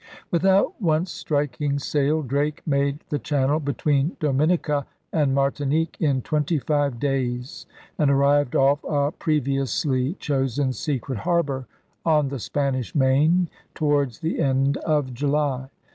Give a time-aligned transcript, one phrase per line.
[0.31, 6.99] 'Without once striking sail Drake made the channel between Dominica and Martinique in twenty five
[6.99, 7.67] days
[7.99, 11.67] and arrived off a previously chosen secret harbor
[12.03, 15.69] on the Spanish Main towards the end of July.